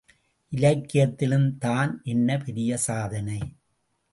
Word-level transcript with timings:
இலக்கியத்திலும் 0.51 1.57
தான் 1.57 1.91
என்ன 2.03 2.37
பெரிய 2.37 2.77
சாதனை? 2.77 3.39